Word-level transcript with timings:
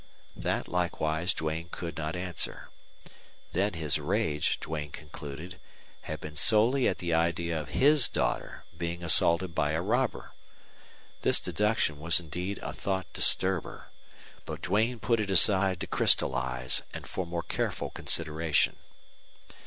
That 0.35 0.67
likewise 0.67 1.31
Duane 1.31 1.67
could 1.69 1.95
not 1.95 2.15
answer. 2.15 2.69
Then 3.53 3.73
his 3.75 3.99
rage, 3.99 4.59
Duane 4.59 4.89
concluded, 4.89 5.59
had 6.05 6.19
been 6.19 6.35
solely 6.35 6.87
at 6.87 6.97
the 6.97 7.13
idea 7.13 7.61
of 7.61 7.67
HIS 7.69 8.07
daughter 8.07 8.63
being 8.75 9.03
assaulted 9.03 9.53
by 9.53 9.73
a 9.73 9.81
robber. 9.83 10.31
This 11.21 11.39
deduction 11.39 11.99
was 11.99 12.19
indeed 12.19 12.57
a 12.63 12.73
thought 12.73 13.13
disturber, 13.13 13.89
but 14.45 14.63
Duane 14.63 14.97
put 14.99 15.19
it 15.19 15.29
aside 15.29 15.79
to 15.81 15.85
crystallize 15.85 16.81
and 16.91 17.05
for 17.05 17.27
more 17.27 17.43
careful 17.43 17.91
consideration. 17.91 18.77